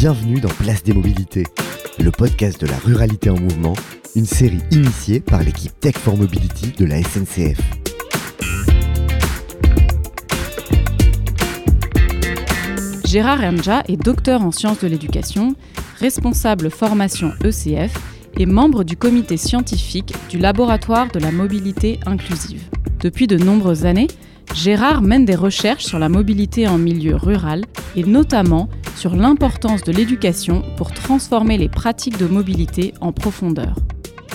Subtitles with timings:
[0.00, 1.44] Bienvenue dans Place des Mobilités,
[1.98, 3.74] le podcast de la ruralité en mouvement,
[4.16, 7.60] une série initiée par l'équipe Tech for Mobility de la SNCF.
[13.04, 15.54] Gérard Ernja est docteur en sciences de l'éducation,
[15.98, 17.92] responsable formation ECF
[18.38, 22.62] et membre du comité scientifique du laboratoire de la mobilité inclusive.
[23.00, 24.08] Depuis de nombreuses années,
[24.54, 29.92] Gérard mène des recherches sur la mobilité en milieu rural et notamment sur l'importance de
[29.92, 33.76] l'éducation pour transformer les pratiques de mobilité en profondeur.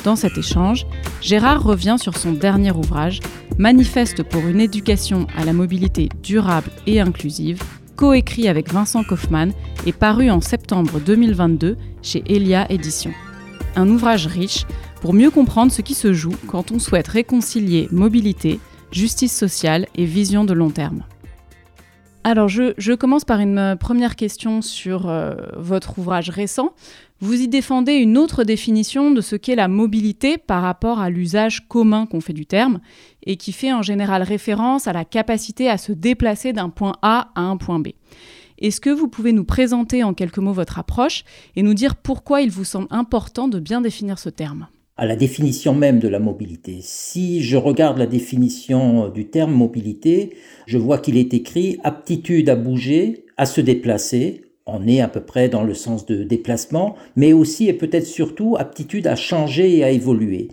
[0.03, 0.87] Dans cet échange,
[1.21, 3.19] Gérard revient sur son dernier ouvrage,
[3.59, 7.61] Manifeste pour une éducation à la mobilité durable et inclusive,
[7.95, 9.53] coécrit avec Vincent Kaufmann
[9.85, 13.13] et paru en septembre 2022 chez Elia Éditions.
[13.75, 14.65] Un ouvrage riche
[14.99, 18.59] pour mieux comprendre ce qui se joue quand on souhaite réconcilier mobilité,
[18.91, 21.03] justice sociale et vision de long terme.
[22.27, 26.73] Alors, je, commence par une euh, première question sur euh, votre ouvrage récent.
[27.19, 31.67] Vous y défendez une autre définition de ce qu'est la mobilité par rapport à l'usage
[31.67, 32.79] commun qu'on fait du terme
[33.27, 37.29] et qui fait en général référence à la capacité à se déplacer d'un point A
[37.35, 37.89] à un point B.
[38.57, 42.41] Est-ce que vous pouvez nous présenter en quelques mots votre approche et nous dire pourquoi
[42.41, 44.65] il vous semble important de bien définir ce terme?
[44.97, 46.77] À la définition même de la mobilité.
[46.81, 50.31] Si je regarde la définition du terme mobilité,
[50.67, 54.43] je vois qu'il est écrit aptitude à bouger, à se déplacer.
[54.65, 58.55] On est à peu près dans le sens de déplacement, mais aussi et peut-être surtout
[58.57, 60.47] aptitude à changer et à évoluer.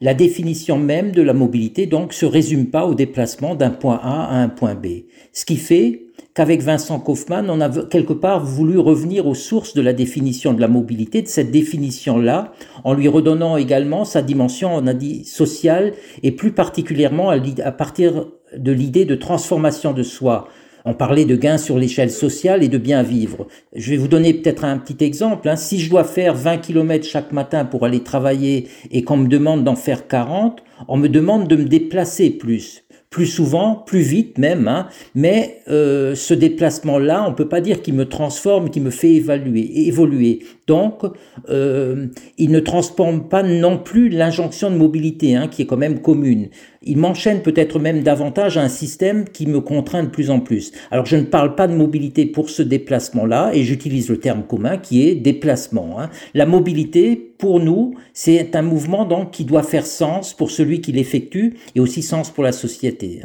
[0.00, 4.24] La définition même de la mobilité donc se résume pas au déplacement d'un point A
[4.30, 4.86] à un point B.
[5.32, 9.82] Ce qui fait qu'avec Vincent Kaufmann, on a quelque part voulu revenir aux sources de
[9.82, 12.52] la définition de la mobilité, de cette définition-là,
[12.84, 15.92] en lui redonnant également sa dimension, on a dit, sociale,
[16.22, 20.48] et plus particulièrement à partir de l'idée de transformation de soi.
[20.84, 23.46] On parlait de gains sur l'échelle sociale et de bien vivre.
[23.74, 25.48] Je vais vous donner peut-être un petit exemple.
[25.48, 25.56] Hein.
[25.56, 29.62] Si je dois faire 20 km chaque matin pour aller travailler et qu'on me demande
[29.62, 34.68] d'en faire 40, on me demande de me déplacer plus plus souvent, plus vite même,
[34.68, 39.14] hein, mais euh, ce déplacement-là, on peut pas dire qu'il me transforme, qu'il me fait
[39.14, 40.40] évaluer, évoluer.
[40.70, 41.02] Donc,
[41.48, 42.06] euh,
[42.38, 46.48] il ne transforme pas non plus l'injonction de mobilité, hein, qui est quand même commune
[46.82, 50.72] il m'enchaîne peut-être même davantage à un système qui me contraint de plus en plus.
[50.90, 54.78] Alors je ne parle pas de mobilité pour ce déplacement-là, et j'utilise le terme commun
[54.78, 56.00] qui est déplacement.
[56.00, 56.10] Hein.
[56.34, 60.92] La mobilité, pour nous, c'est un mouvement donc qui doit faire sens pour celui qui
[60.92, 63.22] l'effectue et aussi sens pour la société.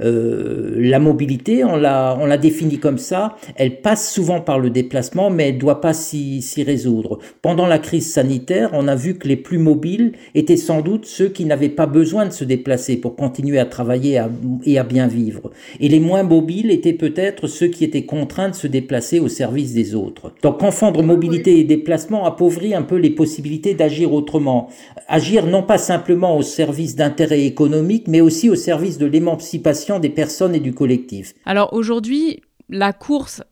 [0.00, 4.70] Euh, la mobilité, on l'a, on l'a définie comme ça, elle passe souvent par le
[4.70, 7.18] déplacement, mais elle ne doit pas s'y, résoudre.
[7.42, 11.28] Pendant la crise sanitaire, on a vu que les plus mobiles étaient sans doute ceux
[11.28, 14.22] qui n'avaient pas besoin de se déplacer pour continuer à travailler
[14.64, 15.50] et à bien vivre.
[15.80, 19.74] Et les moins mobiles étaient peut-être ceux qui étaient contraints de se déplacer au service
[19.74, 20.32] des autres.
[20.42, 24.68] Donc confondre mobilité et déplacement appauvrit un peu les possibilités d'agir autrement.
[25.08, 30.10] Agir non pas simplement au service d'intérêts économiques, mais aussi au service de l'émancipation des
[30.10, 31.34] personnes et du collectif.
[31.44, 33.42] Alors aujourd'hui, la course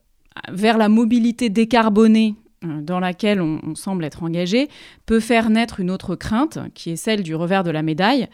[0.50, 2.34] vers la mobilité décarbonée
[2.64, 4.68] euh, dans laquelle on, semble être engagé
[5.06, 8.28] peut faire naître une autre crainte, qui est celle du revers de la médaille,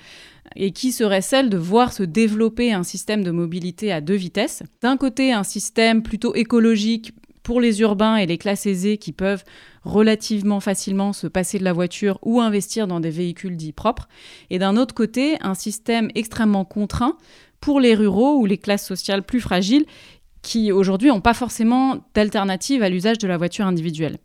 [0.57, 4.63] et qui serait celle de voir se développer un système de mobilité à deux vitesses.
[4.83, 9.45] D'un côté, un système plutôt écologique pour les urbains et les classes aisées qui peuvent
[9.83, 14.09] relativement facilement se passer de la voiture ou investir dans des véhicules dits propres,
[14.51, 17.17] et d'un autre côté, un système extrêmement contraint
[17.61, 19.85] pour les ruraux ou les classes sociales plus fragiles
[20.43, 24.19] qui aujourd'hui n'ont pas forcément d'alternative à l'usage de la voiture individuelle.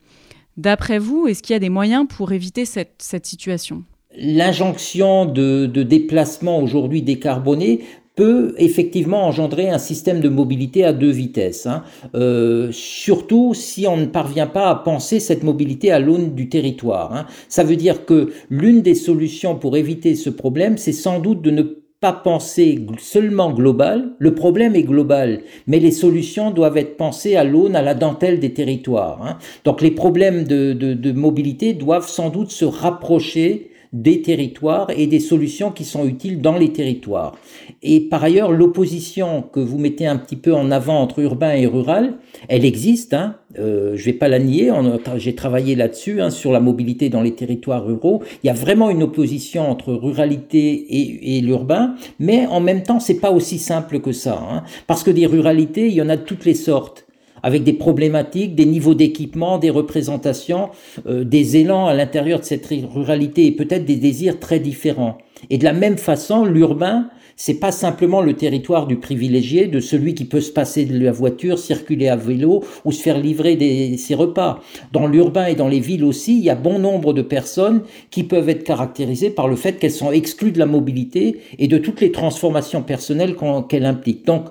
[0.58, 3.84] D'après vous, est-ce qu'il y a des moyens pour éviter cette, situation?
[4.16, 7.82] L'injonction de, déplacement aujourd'hui décarboné
[8.16, 11.84] peut effectivement engendrer un système de mobilité à deux vitesses, hein.
[12.14, 17.12] euh, surtout si on ne parvient pas à penser cette mobilité à l'aune du territoire.
[17.16, 17.26] Hein.
[17.50, 21.50] Ça veut dire que l'une des solutions pour éviter ce problème, c'est sans doute de
[21.50, 21.64] ne
[22.04, 27.46] pas penser seulement global, le problème est global, mais les solutions doivent être pensées à
[27.46, 29.22] l'aune, à la dentelle des territoires.
[29.24, 29.38] Hein.
[29.64, 35.22] Donc les problèmes de, de, mobilité doivent sans doute se rapprocher des territoires et des
[35.22, 37.38] solutions qui sont utiles dans les territoires.
[37.82, 41.68] Et par ailleurs, l'opposition que vous mettez un petit peu en avant entre urbain et
[41.68, 42.16] rural,
[42.50, 43.14] elle existe.
[43.14, 43.38] Hein.
[43.60, 44.72] Euh, je vais pas la nier.
[45.18, 48.24] J'ai travaillé là-dessus hein, sur la mobilité dans les territoires ruraux.
[48.44, 53.00] Il y a vraiment une opposition entre ruralité et, et l'urbain, mais en même temps,
[53.00, 54.64] c'est pas aussi simple que ça, hein.
[54.88, 57.06] parce que des ruralités, il y en a de toutes les sortes.
[57.44, 60.70] Avec des problématiques, des niveaux d'équipement, des représentations,
[61.08, 65.18] euh, des élans à l'intérieur de cette ruralité et peut-être des désirs très différents.
[65.50, 70.14] Et de la même façon, l'urbain, c'est pas simplement le territoire du privilégié, de celui
[70.14, 73.98] qui peut se passer de la voiture, circuler à vélo ou se faire livrer des,
[73.98, 74.62] ses repas.
[74.92, 77.82] Dans l'urbain et dans les villes aussi, il y a bon nombre de personnes
[78.12, 81.78] qui peuvent être caractérisées par le fait qu'elles sont exclues de la mobilité et de
[81.78, 83.36] toutes les transformations personnelles
[83.68, 84.26] qu'elle implique.
[84.26, 84.46] Donc,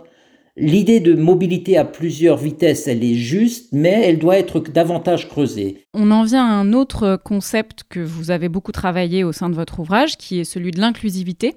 [0.57, 5.87] L'idée de mobilité à plusieurs vitesses, elle est juste, mais elle doit être davantage creusée.
[5.95, 9.55] On en vient à un autre concept que vous avez beaucoup travaillé au sein de
[9.55, 11.55] votre ouvrage, qui est celui de l'inclusivité.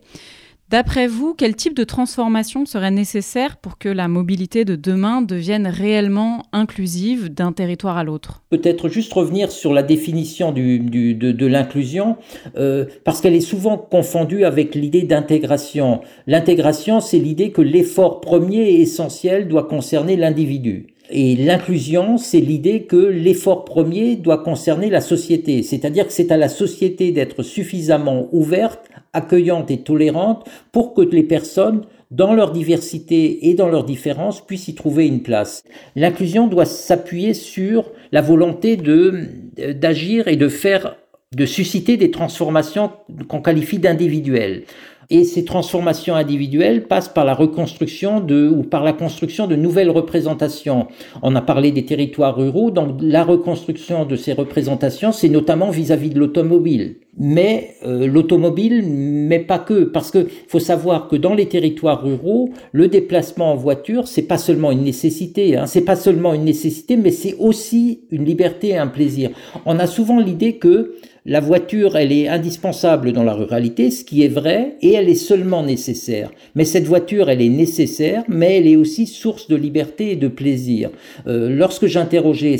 [0.76, 5.68] D'après vous, quel type de transformation serait nécessaire pour que la mobilité de demain devienne
[5.68, 8.44] réellement inclusive d'un territoire à l'autre?
[8.50, 12.18] Peut-être juste revenir sur la définition de, l'inclusion,
[12.58, 16.02] euh, parce qu'elle est souvent confondue avec l'idée d'intégration.
[16.28, 20.88] L'intégration, c'est l'idée que l'effort premier et essentiel doit concerner l'individu.
[21.10, 26.38] Et l'inclusion, c'est l'idée que l'effort premier doit concerner la société, c'est-à-dire que c'est à
[26.38, 33.50] la société d'être suffisamment ouverte accueillante et tolérante pour que les personnes, dans leur diversité
[33.50, 35.64] et dans leurs différences, puissent y trouver une place.
[35.96, 40.96] L'inclusion doit s'appuyer sur la volonté d'agir et de faire
[41.36, 42.92] de susciter des transformations
[43.28, 44.64] qu'on qualifie d'individuelles.
[45.10, 49.90] Et ces transformations individuelles passent par la reconstruction de, ou par la construction de nouvelles
[49.90, 50.88] représentations.
[51.22, 56.10] On a parlé des territoires ruraux, donc la reconstruction de ces représentations, c'est notamment vis-à-vis
[56.10, 56.96] de l'automobile.
[57.18, 62.50] Mais euh, l'automobile, mais pas que, parce que faut savoir que dans les territoires ruraux,
[62.72, 66.98] le déplacement en voiture, c'est pas seulement une nécessité, hein, c'est pas seulement une nécessité,
[66.98, 69.30] mais c'est aussi une liberté et un plaisir.
[69.66, 70.96] On a souvent l'idée que
[71.28, 75.16] la voiture, elle est indispensable dans la ruralité, ce qui est vrai, et elle est
[75.16, 76.30] seulement nécessaire.
[76.54, 80.28] Mais cette voiture, elle est nécessaire, mais elle est aussi source de liberté et de
[80.28, 80.92] plaisir.
[81.26, 82.58] Euh, lorsque j'interrogeais,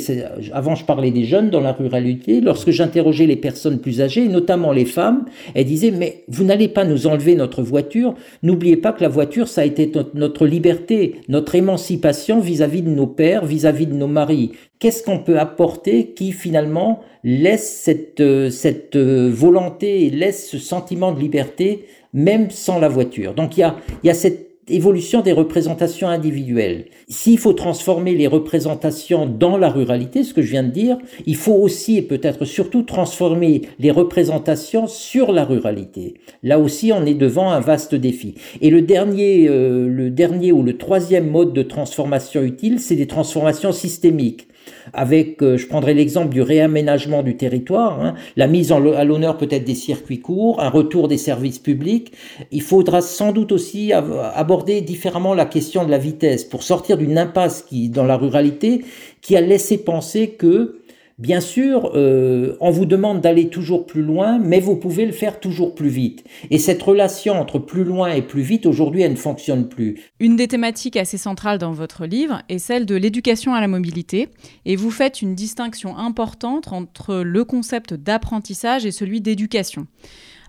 [0.52, 4.45] avant je parlais des jeunes dans la ruralité, lorsque j'interrogeais les personnes plus âgées, notamment
[4.72, 9.02] les femmes, elles disaient, mais vous n'allez pas nous enlever notre voiture, n'oubliez pas que
[9.02, 13.72] la voiture, ça a été notre, liberté, notre émancipation vis-à-vis de nos pères, vis à
[13.72, 19.30] -vis de nos maris qu'est-ce qu'on peut apporter qui finalement laisse cette, euh, cette euh,
[19.32, 23.34] volonté laisse ce sentiment de liberté même sans la voiture?
[23.34, 26.86] Donc il y a, il y a cette évolution des représentations individuelles.
[27.08, 31.36] S'il faut transformer les représentations dans la ruralité, ce que je viens de dire, il
[31.36, 36.14] faut aussi et peut-être surtout transformer les représentations sur la ruralité.
[36.42, 38.34] Là aussi, on est devant un vaste défi.
[38.60, 43.06] Et le dernier, euh, le dernier ou le troisième mode de transformation utile, c'est des
[43.06, 44.45] transformations systémiques
[44.92, 49.64] avec, euh, je prendrai l'exemple du réaménagement du territoire, hein, la mise à l'honneur peut-être
[49.64, 52.12] des circuits courts, un retour des services publics.
[52.50, 57.18] Il faudra sans doute aussi aborder différemment la question de la vitesse pour sortir d'une
[57.18, 58.84] impasse qui, dans la ruralité,
[59.20, 60.80] qui a laissé penser que
[61.18, 65.40] Bien sûr, euh, on vous demande d'aller toujours plus loin, mais vous pouvez le faire
[65.40, 66.24] toujours plus vite.
[66.50, 69.98] Et cette relation entre plus loin et plus vite, aujourd'hui, elle ne fonctionne plus.
[70.20, 74.28] Une des thématiques assez centrales dans votre livre est celle de l'éducation à la mobilité,
[74.66, 79.86] et vous faites une distinction importante entre le concept d'apprentissage et celui d'éducation.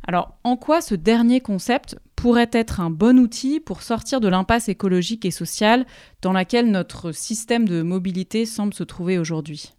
[0.06, 4.68] Alors, en quoi ce dernier concept pourrait être un bon outil pour sortir de l'impasse
[4.68, 5.86] écologique et sociale
[6.22, 9.77] dans laquelle notre système de mobilité semble se trouver aujourd'hui?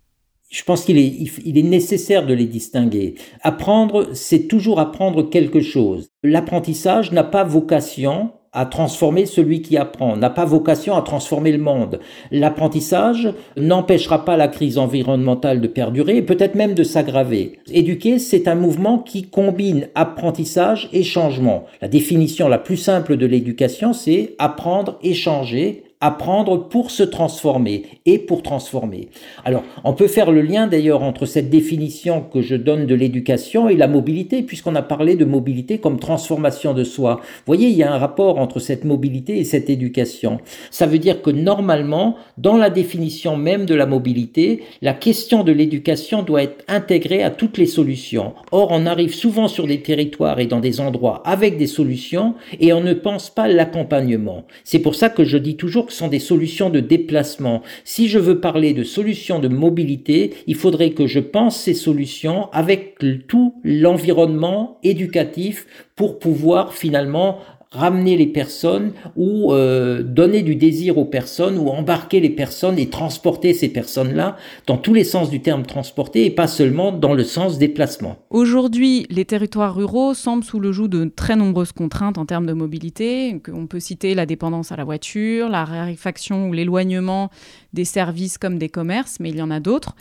[0.48, 1.14] Je pense qu'il est,
[1.44, 3.14] il est nécessaire de les distinguer.
[3.42, 6.08] Apprendre, c'est toujours apprendre quelque chose.
[6.22, 11.58] L'apprentissage n'a pas vocation à transformer celui qui apprend, n'a pas vocation à transformer le
[11.58, 12.00] monde.
[12.30, 17.58] L'apprentissage n'empêchera pas la crise environnementale de perdurer et peut-être même de s'aggraver.
[17.70, 21.64] Éduquer, c'est un mouvement qui combine apprentissage et changement.
[21.82, 27.84] La définition la plus simple de l'éducation, c'est apprendre et changer apprendre pour se transformer
[28.06, 29.08] et pour transformer.
[29.44, 33.68] Alors, on peut faire le lien d'ailleurs entre cette définition que je donne de l'éducation
[33.68, 37.20] et la mobilité, puisqu'on a parlé de mobilité comme transformation de soi.
[37.20, 40.38] Vous voyez, il y a un rapport entre cette mobilité et cette éducation.
[40.70, 45.52] Ça veut dire que normalement, dans la définition même de la mobilité, la question de
[45.52, 48.34] l'éducation doit être intégrée à toutes les solutions.
[48.52, 52.72] Or, on arrive souvent sur des territoires et dans des endroits avec des solutions et
[52.72, 54.44] on ne pense pas l'accompagnement.
[54.64, 57.62] C'est pour ça que je dis toujours sont des solutions de déplacement.
[57.84, 62.50] Si je veux parler de solutions de mobilité, il faudrait que je pense ces solutions
[62.52, 65.66] avec tout l'environnement éducatif
[65.96, 67.38] pour pouvoir finalement
[67.70, 72.88] ramener les personnes ou euh, donner du désir aux personnes ou embarquer les personnes et
[72.88, 77.24] transporter ces personnes-là dans tous les sens du terme transporter et pas seulement dans le
[77.24, 78.16] sens déplacement.
[78.30, 82.54] Aujourd'hui, les territoires ruraux semblent sous le joug de très nombreuses contraintes en termes de
[82.54, 83.38] mobilité.
[83.52, 87.30] On peut citer la dépendance à la voiture, la raréfaction ou l'éloignement
[87.74, 89.94] des services comme des commerces, mais il y en a d'autres.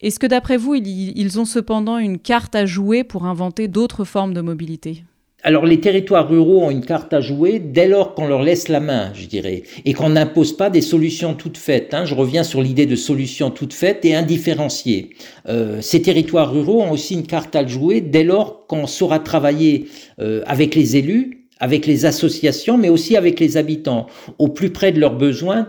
[0.00, 4.34] Est-ce que d'après vous, ils ont cependant une carte à jouer pour inventer d'autres formes
[4.34, 5.02] de mobilité?
[5.44, 8.80] Alors les territoires ruraux ont une carte à jouer dès lors qu'on leur laisse la
[8.80, 11.94] main, je dirais, et qu'on n'impose pas des solutions toutes faites.
[11.94, 12.04] Hein.
[12.04, 15.10] Je reviens sur l'idée de solutions toutes faites et indifférenciées.
[15.48, 19.86] Euh, ces territoires ruraux ont aussi une carte à jouer dès lors qu'on saura travailler
[20.20, 24.06] euh, avec les élus, avec les associations, mais aussi avec les habitants,
[24.38, 25.68] au plus près de leurs besoins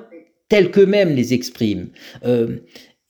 [0.49, 1.89] tels qu'eux-mêmes les expriment.
[2.25, 2.57] Euh,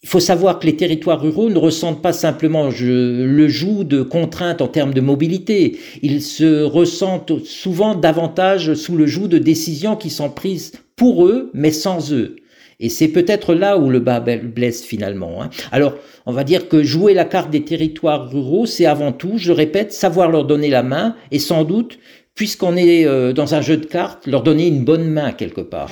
[0.02, 4.62] il faut savoir que les territoires ruraux ne ressentent pas simplement le joug de contraintes
[4.62, 10.10] en termes de mobilité, ils se ressentent souvent davantage sous le joug de décisions qui
[10.10, 12.38] sont prises pour eux, mais sans eux.
[12.82, 15.44] Et c'est peut-être là où le bas blesse finalement.
[15.44, 15.50] Hein.
[15.74, 19.52] Alors, on va dire que jouer la carte des territoires ruraux, c'est avant tout, je
[19.52, 22.00] répète, savoir leur donner la main et sans doute,
[22.36, 25.92] puisqu'on est euh, dans un jeu de cartes, leur donner une bonne main quelque part.